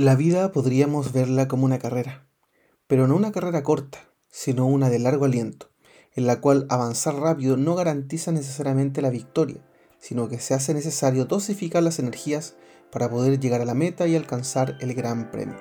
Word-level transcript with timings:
La 0.00 0.16
vida 0.16 0.50
podríamos 0.50 1.12
verla 1.12 1.46
como 1.46 1.66
una 1.66 1.78
carrera, 1.78 2.26
pero 2.86 3.06
no 3.06 3.14
una 3.14 3.32
carrera 3.32 3.62
corta, 3.62 3.98
sino 4.30 4.64
una 4.64 4.88
de 4.88 4.98
largo 4.98 5.26
aliento, 5.26 5.68
en 6.14 6.26
la 6.26 6.40
cual 6.40 6.64
avanzar 6.70 7.16
rápido 7.16 7.58
no 7.58 7.74
garantiza 7.74 8.32
necesariamente 8.32 9.02
la 9.02 9.10
victoria, 9.10 9.62
sino 9.98 10.26
que 10.30 10.40
se 10.40 10.54
hace 10.54 10.72
necesario 10.72 11.26
dosificar 11.26 11.82
las 11.82 11.98
energías 11.98 12.54
para 12.90 13.10
poder 13.10 13.38
llegar 13.40 13.60
a 13.60 13.66
la 13.66 13.74
meta 13.74 14.08
y 14.08 14.16
alcanzar 14.16 14.78
el 14.80 14.94
gran 14.94 15.30
premio. 15.30 15.58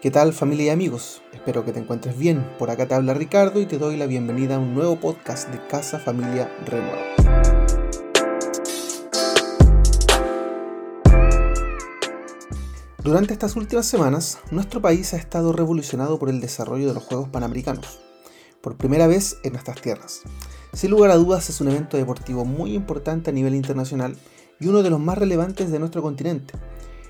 ¿Qué 0.00 0.12
tal 0.12 0.32
familia 0.32 0.66
y 0.66 0.68
amigos? 0.68 1.20
Espero 1.32 1.64
que 1.64 1.72
te 1.72 1.80
encuentres 1.80 2.16
bien. 2.16 2.46
Por 2.56 2.70
acá 2.70 2.86
te 2.86 2.94
habla 2.94 3.14
Ricardo 3.14 3.60
y 3.60 3.66
te 3.66 3.78
doy 3.78 3.96
la 3.96 4.06
bienvenida 4.06 4.54
a 4.54 4.58
un 4.60 4.74
nuevo 4.74 5.00
podcast 5.00 5.48
de 5.48 5.58
Casa 5.66 5.98
Familia 5.98 6.56
Renuevo. 6.66 7.69
Durante 13.02 13.32
estas 13.32 13.56
últimas 13.56 13.86
semanas, 13.86 14.38
nuestro 14.50 14.82
país 14.82 15.14
ha 15.14 15.16
estado 15.16 15.54
revolucionado 15.54 16.18
por 16.18 16.28
el 16.28 16.42
desarrollo 16.42 16.88
de 16.88 16.92
los 16.92 17.02
Juegos 17.04 17.30
Panamericanos, 17.30 17.98
por 18.60 18.76
primera 18.76 19.06
vez 19.06 19.38
en 19.42 19.54
nuestras 19.54 19.80
tierras. 19.80 20.20
Sin 20.74 20.90
lugar 20.90 21.10
a 21.10 21.16
dudas 21.16 21.48
es 21.48 21.62
un 21.62 21.68
evento 21.68 21.96
deportivo 21.96 22.44
muy 22.44 22.74
importante 22.74 23.30
a 23.30 23.32
nivel 23.32 23.54
internacional 23.54 24.18
y 24.60 24.66
uno 24.66 24.82
de 24.82 24.90
los 24.90 25.00
más 25.00 25.16
relevantes 25.16 25.70
de 25.70 25.78
nuestro 25.78 26.02
continente. 26.02 26.52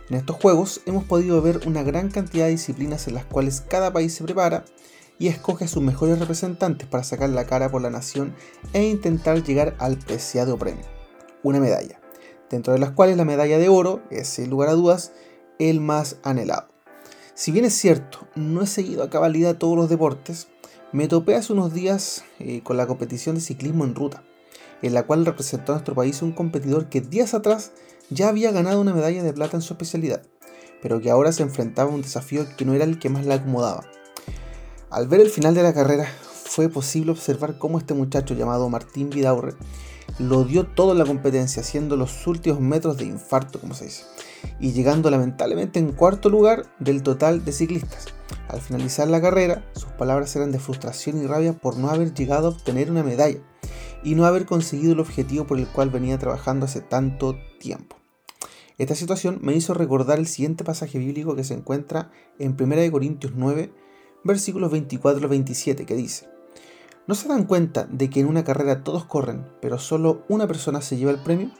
En 0.09 0.17
estos 0.17 0.37
Juegos 0.37 0.81
hemos 0.87 1.03
podido 1.03 1.43
ver 1.43 1.63
una 1.67 1.83
gran 1.83 2.09
cantidad 2.09 2.45
de 2.45 2.53
disciplinas 2.53 3.09
en 3.09 3.15
las 3.15 3.25
cuales 3.25 3.61
cada 3.61 3.93
país 3.93 4.15
se 4.15 4.23
prepara 4.23 4.65
y 5.19 5.27
escoge 5.27 5.65
a 5.65 5.69
sus 5.69 5.83
mejores 5.83 6.21
representantes 6.21 6.87
para 6.87 7.03
sacar 7.03 7.31
la 7.31 7.47
cara 7.47 7.69
por 7.69 7.83
la 7.83 7.91
nación 7.91 8.33
e 8.73 8.85
intentar 8.85 9.43
llegar 9.43 9.75
al 9.81 9.99
preciado 9.99 10.57
premio, 10.57 10.85
una 11.43 11.59
medalla, 11.59 12.01
dentro 12.49 12.73
de 12.73 12.79
las 12.79 12.93
cuales 12.93 13.17
la 13.17 13.25
medalla 13.25 13.59
de 13.59 13.69
oro 13.69 14.03
es, 14.11 14.29
sin 14.29 14.51
lugar 14.51 14.69
a 14.69 14.75
dudas, 14.75 15.13
el 15.61 15.81
más 15.81 16.17
anhelado. 16.25 16.69
Si 17.35 17.53
bien 17.53 17.65
es 17.65 17.75
cierto, 17.75 18.27
no 18.35 18.63
he 18.63 18.67
seguido 18.67 19.05
a 19.05 19.11
cabalidad 19.11 19.57
todos 19.57 19.77
los 19.77 19.89
deportes, 19.89 20.49
me 20.93 21.07
topé 21.07 21.37
hace 21.37 21.53
unos 21.53 21.73
días 21.73 22.25
eh, 22.41 22.63
con 22.65 22.77
la 22.77 22.87
competición 22.87 23.37
de 23.37 23.41
ciclismo 23.41 23.85
en 23.85 23.95
ruta, 23.95 24.25
en 24.83 24.93
la 24.93 25.05
cual 25.05 25.25
representó 25.25 25.73
a 25.73 25.77
nuestro 25.77 25.95
país 25.95 26.21
un 26.23 26.33
competidor 26.33 26.89
que 26.89 27.01
días 27.01 27.33
atrás 27.33 27.73
ya 28.11 28.29
había 28.29 28.51
ganado 28.51 28.81
una 28.81 28.93
medalla 28.93 29.23
de 29.23 29.33
plata 29.33 29.57
en 29.57 29.63
su 29.63 29.75
especialidad, 29.75 30.23
pero 30.83 31.01
que 31.01 31.11
ahora 31.11 31.31
se 31.33 31.45
enfrentaba 31.45 31.91
a 31.91 31.95
un 31.95 32.03
desafío 32.03 32.45
que 32.57 32.65
no 32.65 32.75
era 32.75 32.85
el 32.85 32.99
que 32.99 33.09
más 33.09 33.25
le 33.25 33.35
acomodaba. 33.35 33.85
Al 34.91 35.07
ver 35.07 35.21
el 35.21 35.31
final 35.31 35.55
de 35.55 35.63
la 35.63 35.73
carrera, 35.73 36.09
fue 36.51 36.69
posible 36.69 37.13
observar 37.13 37.59
cómo 37.59 37.79
este 37.79 37.95
muchacho 37.95 38.35
llamado 38.35 38.69
Martín 38.69 39.09
Vidaurre 39.09 39.55
lo 40.19 40.43
dio 40.43 40.67
todo 40.67 40.93
en 40.93 40.99
la 40.99 41.07
competencia, 41.07 41.63
haciendo 41.63 41.97
los 41.97 42.27
últimos 42.27 42.61
metros 42.61 42.97
de 42.97 43.05
infarto, 43.05 43.61
como 43.61 43.75
se 43.75 43.85
dice 43.85 44.05
y 44.59 44.73
llegando 44.73 45.11
lamentablemente 45.11 45.79
en 45.79 45.93
cuarto 45.93 46.29
lugar 46.29 46.67
del 46.81 47.05
total 47.05 47.45
de 47.45 47.53
ciclistas. 47.53 48.07
Al 48.49 48.61
finalizar 48.61 49.07
la 49.07 49.21
carrera, 49.21 49.65
sus 49.75 49.93
palabras 49.93 50.35
eran 50.35 50.51
de 50.51 50.59
frustración 50.59 51.23
y 51.23 51.27
rabia 51.27 51.53
por 51.53 51.77
no 51.77 51.89
haber 51.89 52.15
llegado 52.15 52.49
a 52.49 52.51
obtener 52.51 52.91
una 52.91 53.05
medalla 53.05 53.41
y 54.03 54.17
no 54.17 54.25
haber 54.25 54.47
conseguido 54.47 54.95
el 54.95 55.01
objetivo 55.01 55.47
por 55.47 55.59
el 55.59 55.69
cual 55.69 55.91
venía 55.91 56.19
trabajando 56.19 56.67
hace 56.67 56.81
tanto 56.81 57.37
tiempo. 57.61 57.97
Esta 58.77 58.95
situación 58.97 59.39
me 59.43 59.55
hizo 59.55 59.75
recordar 59.75 60.19
el 60.19 60.27
siguiente 60.27 60.65
pasaje 60.65 60.99
bíblico 60.99 61.37
que 61.37 61.45
se 61.45 61.55
encuentra 61.55 62.11
en 62.39 62.57
1 62.59 62.91
Corintios 62.91 63.35
9, 63.37 63.73
versículos 64.25 64.73
24 64.73 65.23
al 65.23 65.29
27, 65.29 65.85
que 65.85 65.95
dice, 65.95 66.27
¿No 67.07 67.15
se 67.15 67.29
dan 67.29 67.45
cuenta 67.45 67.87
de 67.91 68.11
que 68.11 68.21
en 68.21 68.27
una 68.27 68.45
carrera 68.45 68.85
todos 68.85 69.05
corren, 69.05 69.47
pero 69.61 69.79
solo 69.79 70.25
una 70.29 70.47
persona 70.47 70.81
se 70.81 70.97
lleva 70.97 71.11
el 71.11 71.23
premio? 71.23 71.51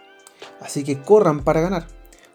Así 0.61 0.85
que 0.85 1.01
corran 1.01 1.43
para 1.43 1.61
ganar. 1.61 1.87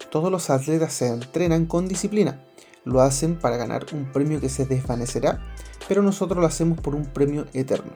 Todos 0.09 0.31
los 0.31 0.50
atletas 0.50 0.94
se 0.94 1.08
entrenan 1.08 1.66
con 1.66 1.88
disciplina. 1.88 2.44
Lo 2.84 3.02
hacen 3.02 3.38
para 3.38 3.58
ganar 3.58 3.86
un 3.94 4.12
premio 4.12 4.42
que 4.42 4.50
se 4.50 4.66
desvanecerá, 4.66 5.39
pero 5.88 6.02
nosotros 6.02 6.39
lo 6.39 6.47
hacemos 6.47 6.80
por 6.80 6.95
un 6.95 7.06
premio 7.06 7.45
eterno. 7.53 7.92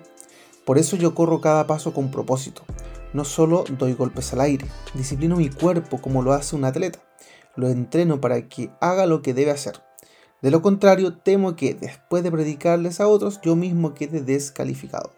Por 0.65 0.77
eso 0.77 0.95
yo 0.95 1.15
corro 1.15 1.41
cada 1.41 1.65
paso 1.65 1.93
con 1.93 2.11
propósito. 2.11 2.63
No 3.11 3.25
solo 3.25 3.63
doy 3.77 3.93
golpes 3.93 4.33
al 4.33 4.41
aire, 4.41 4.67
disciplino 4.93 5.35
mi 5.35 5.49
cuerpo 5.49 5.99
como 5.99 6.21
lo 6.21 6.33
hace 6.33 6.55
un 6.55 6.65
atleta. 6.65 6.99
Lo 7.55 7.67
entreno 7.67 8.21
para 8.21 8.47
que 8.47 8.71
haga 8.79 9.05
lo 9.05 9.21
que 9.21 9.33
debe 9.33 9.51
hacer. 9.51 9.88
De 10.41 10.51
lo 10.51 10.61
contrario, 10.61 11.17
temo 11.17 11.55
que 11.55 11.73
después 11.73 12.23
de 12.23 12.31
predicarles 12.31 13.01
a 13.01 13.07
otros, 13.07 13.41
yo 13.41 13.55
mismo 13.55 13.93
quede 13.93 14.21
descalificado. 14.21 15.11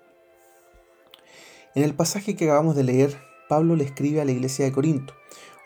En 1.75 1.83
el 1.83 1.93
pasaje 1.93 2.35
que 2.35 2.45
acabamos 2.45 2.75
de 2.75 2.83
leer, 2.83 3.17
Pablo 3.47 3.75
le 3.75 3.83
escribe 3.83 4.19
a 4.19 4.25
la 4.25 4.31
iglesia 4.31 4.65
de 4.65 4.71
Corinto, 4.71 5.13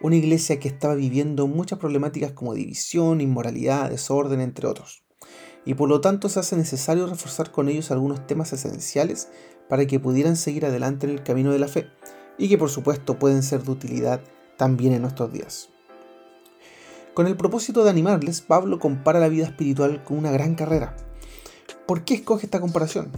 una 0.01 0.17
iglesia 0.17 0.59
que 0.59 0.67
estaba 0.67 0.93
viviendo 0.93 1.47
muchas 1.47 1.79
problemáticas 1.79 2.31
como 2.31 2.53
división, 2.53 3.21
inmoralidad, 3.21 3.89
desorden, 3.89 4.41
entre 4.41 4.67
otros. 4.67 5.03
Y 5.65 5.73
por 5.73 5.89
lo 5.89 6.01
tanto 6.01 6.29
se 6.29 6.39
hace 6.39 6.57
necesario 6.57 7.07
reforzar 7.07 7.51
con 7.51 7.69
ellos 7.69 7.91
algunos 7.91 8.27
temas 8.27 8.53
esenciales 8.53 9.29
para 9.69 9.87
que 9.87 9.99
pudieran 9.99 10.35
seguir 10.35 10.65
adelante 10.65 11.07
en 11.07 11.13
el 11.13 11.23
camino 11.23 11.51
de 11.51 11.59
la 11.59 11.67
fe 11.67 11.87
y 12.37 12.49
que 12.49 12.57
por 12.57 12.69
supuesto 12.69 13.17
pueden 13.17 13.41
ser 13.41 13.63
de 13.63 13.71
utilidad 13.71 14.21
también 14.57 14.93
en 14.93 15.01
nuestros 15.01 15.31
días. 15.31 15.69
Con 17.15 17.27
el 17.27 17.37
propósito 17.37 17.85
de 17.85 17.89
animarles, 17.89 18.41
Pablo 18.41 18.77
compara 18.77 19.21
la 19.21 19.29
vida 19.29 19.45
espiritual 19.45 20.03
con 20.03 20.17
una 20.17 20.31
gran 20.31 20.53
carrera. 20.53 20.97
¿Por 21.87 22.03
qué 22.03 22.15
escoge 22.15 22.45
esta 22.45 22.59
comparación? 22.59 23.09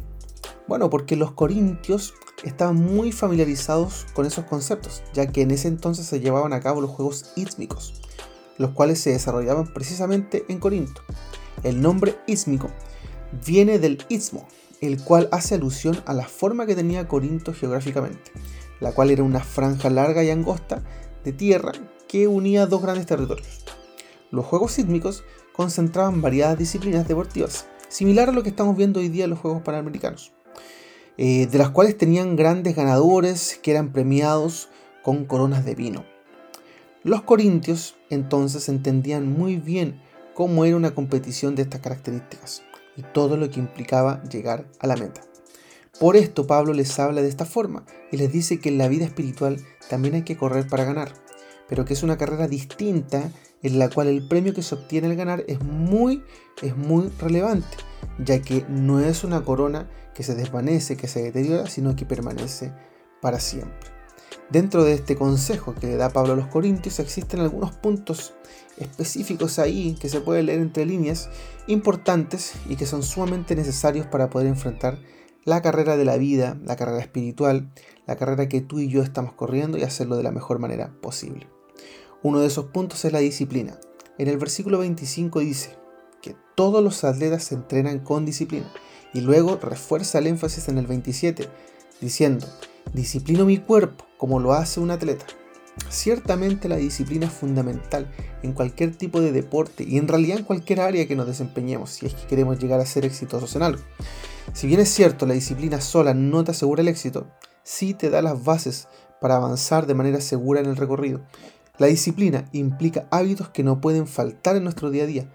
Bueno, 0.67 0.91
porque 0.91 1.15
los 1.15 1.31
corintios 1.31 2.13
estaban 2.43 2.75
muy 2.75 3.11
familiarizados 3.11 4.05
con 4.13 4.27
esos 4.27 4.45
conceptos, 4.45 5.01
ya 5.15 5.31
que 5.31 5.41
en 5.41 5.49
ese 5.49 5.67
entonces 5.67 6.05
se 6.05 6.19
llevaban 6.19 6.53
a 6.53 6.59
cabo 6.59 6.79
los 6.79 6.91
juegos 6.91 7.31
ísmicos, 7.35 7.99
los 8.59 8.69
cuales 8.69 8.99
se 8.99 9.09
desarrollaban 9.09 9.73
precisamente 9.73 10.45
en 10.47 10.59
Corinto. 10.59 11.01
El 11.63 11.81
nombre 11.81 12.19
ísmico 12.27 12.69
viene 13.47 13.79
del 13.79 14.05
istmo, 14.09 14.47
el 14.79 15.03
cual 15.03 15.27
hace 15.31 15.55
alusión 15.55 16.03
a 16.05 16.13
la 16.13 16.27
forma 16.27 16.67
que 16.67 16.75
tenía 16.75 17.07
Corinto 17.07 17.51
geográficamente, 17.51 18.31
la 18.79 18.91
cual 18.91 19.09
era 19.09 19.23
una 19.23 19.39
franja 19.39 19.89
larga 19.89 20.23
y 20.23 20.29
angosta 20.29 20.83
de 21.23 21.33
tierra 21.33 21.71
que 22.07 22.27
unía 22.27 22.67
dos 22.67 22.83
grandes 22.83 23.07
territorios. 23.07 23.65
Los 24.31 24.45
juegos 24.45 24.73
sísmicos 24.73 25.23
concentraban 25.53 26.21
variadas 26.21 26.57
disciplinas 26.57 27.07
deportivas, 27.07 27.67
similar 27.87 28.29
a 28.29 28.31
lo 28.33 28.43
que 28.43 28.49
estamos 28.49 28.75
viendo 28.75 28.99
hoy 28.99 29.09
día 29.09 29.23
en 29.23 29.29
los 29.29 29.39
Juegos 29.39 29.61
Panamericanos. 29.61 30.33
Eh, 31.17 31.47
de 31.47 31.57
las 31.57 31.71
cuales 31.71 31.97
tenían 31.97 32.35
grandes 32.35 32.75
ganadores 32.75 33.59
que 33.63 33.71
eran 33.71 33.91
premiados 33.91 34.69
con 35.01 35.25
coronas 35.25 35.65
de 35.65 35.73
vino. 35.73 36.05
Los 37.03 37.23
corintios 37.23 37.95
entonces 38.09 38.69
entendían 38.69 39.31
muy 39.31 39.55
bien 39.55 39.99
cómo 40.35 40.65
era 40.65 40.75
una 40.75 40.93
competición 40.93 41.55
de 41.55 41.63
estas 41.63 41.81
características 41.81 42.61
y 42.95 43.01
todo 43.01 43.37
lo 43.37 43.49
que 43.49 43.59
implicaba 43.59 44.21
llegar 44.25 44.67
a 44.79 44.85
la 44.85 44.95
meta. 44.95 45.21
Por 45.99 46.15
esto 46.15 46.45
Pablo 46.45 46.73
les 46.73 46.99
habla 46.99 47.23
de 47.23 47.29
esta 47.29 47.45
forma 47.45 47.83
y 48.11 48.17
les 48.17 48.31
dice 48.31 48.59
que 48.59 48.69
en 48.69 48.77
la 48.77 48.87
vida 48.87 49.05
espiritual 49.05 49.57
también 49.89 50.13
hay 50.13 50.21
que 50.23 50.37
correr 50.37 50.67
para 50.67 50.83
ganar, 50.83 51.13
pero 51.67 51.85
que 51.85 51.93
es 51.93 52.03
una 52.03 52.19
carrera 52.19 52.47
distinta 52.47 53.31
en 53.63 53.79
la 53.79 53.89
cual 53.89 54.07
el 54.07 54.27
premio 54.27 54.53
que 54.53 54.61
se 54.61 54.75
obtiene 54.75 55.07
al 55.07 55.15
ganar 55.15 55.43
es 55.47 55.61
muy, 55.61 56.23
es 56.61 56.75
muy 56.75 57.09
relevante, 57.19 57.77
ya 58.19 58.41
que 58.41 58.65
no 58.69 58.99
es 58.99 59.23
una 59.23 59.43
corona 59.43 59.89
que 60.13 60.23
se 60.23 60.35
desvanece, 60.35 60.97
que 60.97 61.07
se 61.07 61.21
deteriora, 61.21 61.67
sino 61.67 61.95
que 61.95 62.05
permanece 62.05 62.73
para 63.21 63.39
siempre. 63.39 63.97
Dentro 64.49 64.83
de 64.83 64.93
este 64.93 65.17
consejo 65.17 65.75
que 65.75 65.87
le 65.87 65.97
da 65.97 66.09
Pablo 66.09 66.33
a 66.33 66.35
los 66.37 66.47
Corintios 66.47 66.99
existen 66.99 67.41
algunos 67.41 67.73
puntos 67.73 68.33
específicos 68.77 69.59
ahí 69.59 69.97
que 69.99 70.07
se 70.07 70.21
puede 70.21 70.43
leer 70.43 70.61
entre 70.61 70.85
líneas 70.85 71.29
importantes 71.67 72.53
y 72.69 72.77
que 72.77 72.85
son 72.85 73.03
sumamente 73.03 73.55
necesarios 73.55 74.05
para 74.05 74.29
poder 74.29 74.47
enfrentar 74.47 74.99
la 75.43 75.61
carrera 75.61 75.97
de 75.97 76.05
la 76.05 76.17
vida, 76.17 76.57
la 76.63 76.75
carrera 76.75 76.99
espiritual, 76.99 77.71
la 78.05 78.15
carrera 78.15 78.47
que 78.47 78.61
tú 78.61 78.79
y 78.79 78.89
yo 78.89 79.01
estamos 79.01 79.33
corriendo 79.33 79.77
y 79.77 79.83
hacerlo 79.83 80.15
de 80.15 80.23
la 80.23 80.31
mejor 80.31 80.59
manera 80.59 80.93
posible. 81.01 81.47
Uno 82.23 82.39
de 82.39 82.47
esos 82.47 82.65
puntos 82.65 83.05
es 83.05 83.13
la 83.13 83.19
disciplina. 83.19 83.79
En 84.17 84.27
el 84.27 84.37
versículo 84.37 84.79
25 84.79 85.39
dice 85.39 85.77
que 86.21 86.35
todos 86.55 86.83
los 86.83 87.03
atletas 87.03 87.43
se 87.43 87.55
entrenan 87.55 87.99
con 87.99 88.25
disciplina. 88.25 88.71
Y 89.13 89.21
luego 89.21 89.57
refuerza 89.61 90.17
el 90.17 90.27
énfasis 90.27 90.67
en 90.67 90.77
el 90.77 90.87
27, 90.87 91.47
diciendo, 92.01 92.47
disciplino 92.93 93.45
mi 93.45 93.59
cuerpo 93.59 94.05
como 94.17 94.39
lo 94.39 94.53
hace 94.53 94.79
un 94.79 94.91
atleta. 94.91 95.25
Ciertamente 95.89 96.67
la 96.67 96.77
disciplina 96.77 97.27
es 97.27 97.33
fundamental 97.33 98.11
en 98.41 98.53
cualquier 98.53 98.95
tipo 98.95 99.21
de 99.21 99.31
deporte 99.31 99.83
y 99.83 99.97
en 99.97 100.07
realidad 100.07 100.39
en 100.39 100.43
cualquier 100.43 100.81
área 100.81 101.07
que 101.07 101.15
nos 101.15 101.27
desempeñemos 101.27 101.91
si 101.91 102.07
es 102.07 102.15
que 102.15 102.25
queremos 102.27 102.59
llegar 102.59 102.79
a 102.79 102.85
ser 102.85 103.05
exitosos 103.05 103.55
en 103.55 103.61
algo. 103.61 103.81
Si 104.53 104.67
bien 104.67 104.79
es 104.79 104.89
cierto, 104.89 105.25
la 105.25 105.35
disciplina 105.35 105.79
sola 105.79 106.13
no 106.13 106.43
te 106.43 106.51
asegura 106.51 106.81
el 106.81 106.87
éxito, 106.87 107.27
sí 107.63 107.93
te 107.93 108.09
da 108.09 108.21
las 108.21 108.43
bases 108.43 108.87
para 109.21 109.35
avanzar 109.35 109.85
de 109.87 109.93
manera 109.93 110.19
segura 110.19 110.59
en 110.59 110.65
el 110.65 110.77
recorrido. 110.77 111.21
La 111.79 111.87
disciplina 111.87 112.49
implica 112.53 113.07
hábitos 113.11 113.49
que 113.49 113.63
no 113.63 113.81
pueden 113.81 114.07
faltar 114.07 114.55
en 114.55 114.63
nuestro 114.63 114.89
día 114.89 115.03
a 115.03 115.07
día, 115.07 115.31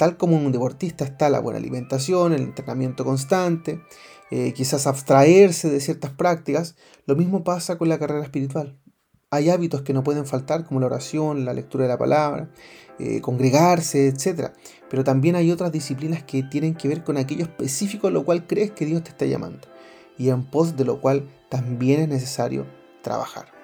Tal 0.00 0.16
como 0.16 0.38
un 0.38 0.50
deportista 0.50 1.04
está 1.04 1.28
la 1.28 1.40
buena 1.40 1.58
alimentación, 1.58 2.32
el 2.32 2.40
entrenamiento 2.40 3.04
constante, 3.04 3.82
eh, 4.30 4.54
quizás 4.54 4.86
abstraerse 4.86 5.68
de 5.68 5.78
ciertas 5.78 6.10
prácticas, 6.10 6.74
lo 7.04 7.16
mismo 7.16 7.44
pasa 7.44 7.76
con 7.76 7.90
la 7.90 7.98
carrera 7.98 8.24
espiritual. 8.24 8.78
Hay 9.30 9.50
hábitos 9.50 9.82
que 9.82 9.92
no 9.92 10.02
pueden 10.02 10.24
faltar, 10.24 10.64
como 10.64 10.80
la 10.80 10.86
oración, 10.86 11.44
la 11.44 11.52
lectura 11.52 11.84
de 11.84 11.90
la 11.90 11.98
palabra, 11.98 12.50
eh, 12.98 13.20
congregarse, 13.20 14.08
etc. 14.08 14.52
Pero 14.88 15.04
también 15.04 15.36
hay 15.36 15.50
otras 15.50 15.70
disciplinas 15.70 16.22
que 16.24 16.44
tienen 16.44 16.74
que 16.76 16.88
ver 16.88 17.04
con 17.04 17.18
aquello 17.18 17.42
específico 17.42 18.06
a 18.06 18.10
lo 18.10 18.24
cual 18.24 18.46
crees 18.46 18.70
que 18.70 18.86
Dios 18.86 19.04
te 19.04 19.10
está 19.10 19.26
llamando 19.26 19.68
y 20.16 20.30
en 20.30 20.46
pos 20.46 20.78
de 20.78 20.86
lo 20.86 21.02
cual 21.02 21.28
también 21.50 22.00
es 22.00 22.08
necesario 22.08 22.66
trabajar. 23.02 23.59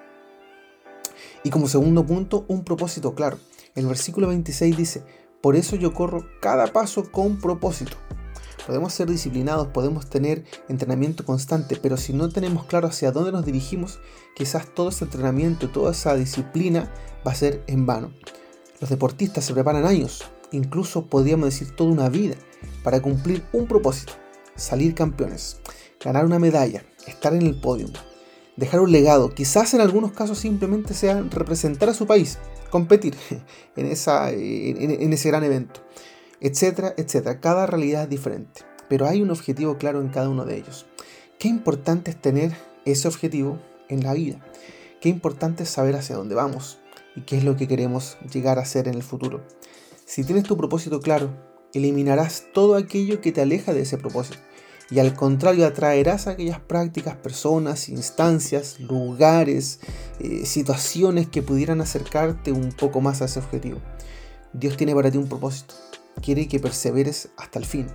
Y 1.46 1.50
como 1.50 1.68
segundo 1.68 2.04
punto, 2.04 2.44
un 2.48 2.64
propósito 2.64 3.14
claro. 3.14 3.38
El 3.76 3.86
versículo 3.86 4.26
26 4.26 4.76
dice, 4.76 5.04
por 5.40 5.54
eso 5.54 5.76
yo 5.76 5.94
corro 5.94 6.26
cada 6.40 6.66
paso 6.72 7.12
con 7.12 7.40
propósito. 7.40 7.96
Podemos 8.66 8.92
ser 8.92 9.08
disciplinados, 9.08 9.68
podemos 9.68 10.10
tener 10.10 10.44
entrenamiento 10.68 11.24
constante, 11.24 11.76
pero 11.80 11.96
si 11.98 12.12
no 12.12 12.30
tenemos 12.30 12.64
claro 12.64 12.88
hacia 12.88 13.12
dónde 13.12 13.30
nos 13.30 13.46
dirigimos, 13.46 14.00
quizás 14.34 14.74
todo 14.74 14.88
ese 14.88 15.04
entrenamiento, 15.04 15.70
toda 15.70 15.92
esa 15.92 16.16
disciplina 16.16 16.92
va 17.24 17.30
a 17.30 17.36
ser 17.36 17.62
en 17.68 17.86
vano. 17.86 18.10
Los 18.80 18.90
deportistas 18.90 19.44
se 19.44 19.54
preparan 19.54 19.86
años, 19.86 20.24
incluso 20.50 21.06
podríamos 21.06 21.46
decir 21.46 21.76
toda 21.76 21.92
una 21.92 22.08
vida, 22.08 22.34
para 22.82 23.00
cumplir 23.00 23.44
un 23.52 23.68
propósito, 23.68 24.14
salir 24.56 24.96
campeones, 24.96 25.58
ganar 26.04 26.26
una 26.26 26.40
medalla, 26.40 26.84
estar 27.06 27.34
en 27.34 27.42
el 27.42 27.60
podio, 27.60 27.86
dejar 28.56 28.80
un 28.80 28.92
legado, 28.92 29.30
quizás 29.30 29.74
en 29.74 29.80
algunos 29.80 30.12
casos 30.12 30.38
simplemente 30.38 30.94
sea 30.94 31.22
representar 31.30 31.88
a 31.88 31.94
su 31.94 32.06
país, 32.06 32.38
competir 32.70 33.16
en, 33.76 33.86
esa, 33.86 34.30
en 34.30 35.12
ese 35.12 35.28
gran 35.28 35.44
evento 35.44 35.86
etcétera, 36.40 36.94
etcétera. 36.96 37.40
Cada 37.40 37.66
realidad 37.66 38.04
es 38.04 38.10
diferente, 38.10 38.62
pero 38.88 39.06
hay 39.06 39.22
un 39.22 39.30
objetivo 39.30 39.78
claro 39.78 40.00
en 40.00 40.08
cada 40.08 40.28
uno 40.28 40.44
de 40.44 40.56
ellos. 40.56 40.86
Qué 41.38 41.48
importante 41.48 42.10
es 42.10 42.20
tener 42.20 42.56
ese 42.84 43.08
objetivo 43.08 43.58
en 43.88 44.02
la 44.02 44.14
vida. 44.14 44.40
Qué 45.00 45.08
importante 45.08 45.64
es 45.64 45.70
saber 45.70 45.96
hacia 45.96 46.16
dónde 46.16 46.34
vamos 46.34 46.78
y 47.14 47.22
qué 47.22 47.36
es 47.38 47.44
lo 47.44 47.56
que 47.56 47.68
queremos 47.68 48.16
llegar 48.32 48.58
a 48.58 48.64
ser 48.64 48.88
en 48.88 48.94
el 48.94 49.02
futuro. 49.02 49.42
Si 50.04 50.24
tienes 50.24 50.44
tu 50.44 50.56
propósito 50.56 51.00
claro, 51.00 51.30
eliminarás 51.74 52.46
todo 52.52 52.76
aquello 52.76 53.20
que 53.20 53.32
te 53.32 53.42
aleja 53.42 53.74
de 53.74 53.82
ese 53.82 53.98
propósito 53.98 54.38
y 54.90 54.98
al 55.00 55.14
contrario 55.14 55.66
atraerás 55.66 56.26
aquellas 56.26 56.60
prácticas, 56.60 57.16
personas, 57.16 57.88
instancias, 57.88 58.78
lugares, 58.80 59.80
eh, 60.20 60.46
situaciones 60.46 61.28
que 61.28 61.42
pudieran 61.42 61.80
acercarte 61.80 62.52
un 62.52 62.72
poco 62.72 63.00
más 63.00 63.22
a 63.22 63.24
ese 63.24 63.40
objetivo. 63.40 63.80
Dios 64.52 64.76
tiene 64.76 64.94
para 64.94 65.10
ti 65.10 65.18
un 65.18 65.28
propósito 65.28 65.74
quiere 66.20 66.48
que 66.48 66.60
perseveres 66.60 67.30
hasta 67.36 67.58
el 67.58 67.64
fin, 67.64 67.86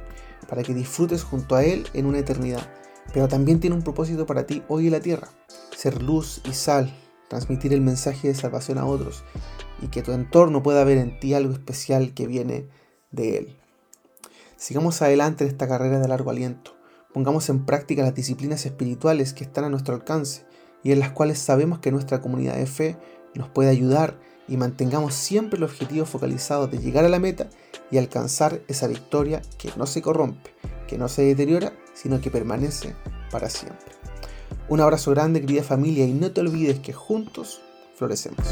para 0.47 0.63
que 0.63 0.73
disfrutes 0.73 1.23
junto 1.23 1.55
a 1.55 1.63
Él 1.63 1.87
en 1.93 2.05
una 2.05 2.19
eternidad. 2.19 2.67
Pero 3.13 3.27
también 3.27 3.59
tiene 3.59 3.75
un 3.75 3.83
propósito 3.83 4.25
para 4.25 4.45
ti 4.45 4.63
hoy 4.67 4.87
en 4.87 4.93
la 4.93 4.99
tierra, 4.99 5.29
ser 5.75 6.01
luz 6.01 6.41
y 6.45 6.53
sal, 6.53 6.93
transmitir 7.27 7.73
el 7.73 7.81
mensaje 7.81 8.27
de 8.27 8.35
salvación 8.35 8.77
a 8.77 8.85
otros 8.85 9.23
y 9.81 9.87
que 9.87 10.03
tu 10.03 10.11
entorno 10.11 10.61
pueda 10.61 10.83
ver 10.83 10.97
en 10.97 11.19
ti 11.19 11.33
algo 11.33 11.53
especial 11.53 12.13
que 12.13 12.27
viene 12.27 12.67
de 13.11 13.37
Él. 13.37 13.57
Sigamos 14.55 15.01
adelante 15.01 15.43
en 15.43 15.49
esta 15.49 15.67
carrera 15.67 15.99
de 15.99 16.07
largo 16.07 16.29
aliento. 16.29 16.75
Pongamos 17.13 17.49
en 17.49 17.65
práctica 17.65 18.03
las 18.03 18.15
disciplinas 18.15 18.65
espirituales 18.65 19.33
que 19.33 19.43
están 19.43 19.65
a 19.65 19.69
nuestro 19.69 19.93
alcance 19.93 20.45
y 20.83 20.91
en 20.91 20.99
las 20.99 21.11
cuales 21.11 21.39
sabemos 21.39 21.79
que 21.79 21.91
nuestra 21.91 22.21
comunidad 22.21 22.55
de 22.55 22.65
fe 22.65 22.97
nos 23.35 23.49
puede 23.49 23.69
ayudar 23.69 24.17
y 24.47 24.57
mantengamos 24.57 25.13
siempre 25.13 25.57
el 25.57 25.63
objetivo 25.63 26.05
focalizado 26.05 26.67
de 26.67 26.79
llegar 26.79 27.05
a 27.05 27.09
la 27.09 27.19
meta 27.19 27.49
y 27.89 27.97
alcanzar 27.97 28.61
esa 28.67 28.87
victoria 28.87 29.41
que 29.57 29.71
no 29.77 29.85
se 29.85 30.01
corrompe, 30.01 30.51
que 30.87 30.97
no 30.97 31.07
se 31.07 31.23
deteriora, 31.23 31.73
sino 31.93 32.19
que 32.21 32.31
permanece 32.31 32.95
para 33.29 33.49
siempre. 33.49 33.93
Un 34.69 34.79
abrazo 34.79 35.11
grande 35.11 35.41
querida 35.41 35.63
familia 35.63 36.05
y 36.05 36.13
no 36.13 36.31
te 36.31 36.41
olvides 36.41 36.79
que 36.79 36.93
juntos 36.93 37.61
florecemos. 37.95 38.45